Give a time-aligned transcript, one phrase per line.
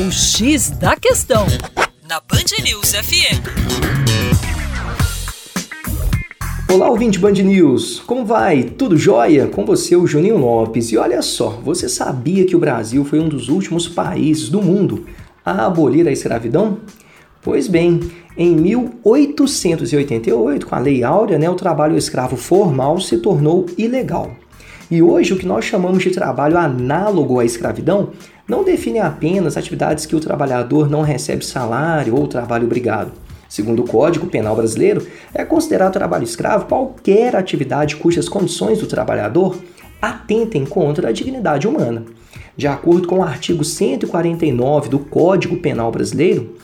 [0.00, 1.44] O X da Questão,
[2.08, 3.42] na Band News FM.
[6.72, 7.98] Olá, ouvinte Band News!
[8.06, 8.62] Como vai?
[8.62, 9.48] Tudo jóia?
[9.48, 10.92] Com você, o Juninho Lopes.
[10.92, 15.04] E olha só, você sabia que o Brasil foi um dos últimos países do mundo
[15.44, 16.78] a abolir a escravidão?
[17.42, 17.98] Pois bem,
[18.36, 24.30] em 1888, com a Lei Áurea, né, o trabalho escravo formal se tornou ilegal.
[24.90, 28.10] E hoje, o que nós chamamos de trabalho análogo à escravidão
[28.48, 33.12] não define apenas atividades que o trabalhador não recebe salário ou trabalho obrigado.
[33.48, 39.58] Segundo o Código Penal Brasileiro, é considerado trabalho escravo qualquer atividade cujas condições do trabalhador
[40.00, 42.04] atentem contra a dignidade humana.
[42.56, 46.56] De acordo com o artigo 149 do Código Penal Brasileiro,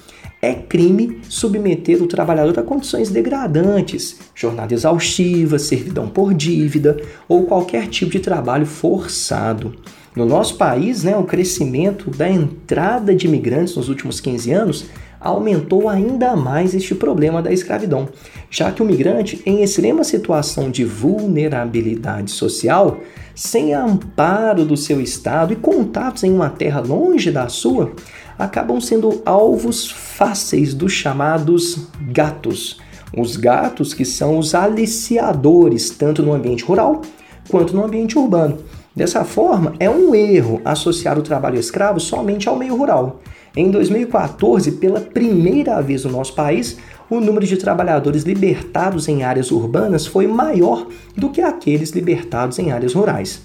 [0.45, 7.89] é crime submeter o trabalhador a condições degradantes, jornada exaustiva, servidão por dívida ou qualquer
[7.89, 9.75] tipo de trabalho forçado.
[10.15, 14.85] No nosso país, né, o crescimento da entrada de imigrantes nos últimos 15 anos
[15.25, 18.09] aumentou ainda mais este problema da escravidão,
[18.51, 22.99] já que o migrante, em extrema situação de vulnerabilidade social,
[23.35, 27.93] sem amparo do seu estado e contatos em uma terra longe da sua,
[28.39, 32.79] acabam sendo alvos fáceis dos chamados gatos.
[33.17, 37.01] Os gatos que são os aliciadores, tanto no ambiente rural
[37.49, 38.59] quanto no ambiente urbano.
[38.95, 43.21] Dessa forma, é um erro associar o trabalho escravo somente ao meio rural.
[43.57, 46.77] Em 2014, pela primeira vez no nosso país,
[47.09, 52.73] o número de trabalhadores libertados em áreas urbanas foi maior do que aqueles libertados em
[52.73, 53.41] áreas rurais.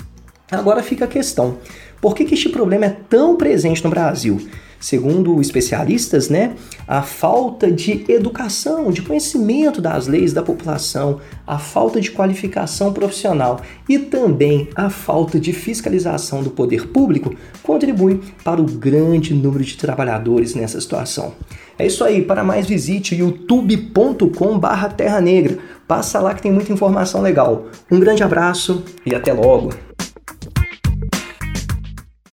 [0.51, 1.57] Agora fica a questão:
[2.01, 4.41] por que, este problema é tão presente no Brasil?
[4.79, 6.53] Segundo especialistas, né,
[6.87, 13.59] a falta de educação, de conhecimento das leis da população, a falta de qualificação profissional
[13.89, 19.75] e também a falta de fiscalização do poder público contribui para o grande número de
[19.75, 21.33] trabalhadores nessa situação.
[21.77, 25.57] É isso aí, para mais visite youtube.com/terra negra.
[25.87, 27.67] Passa lá que tem muita informação legal.
[27.89, 29.88] Um grande abraço e até logo.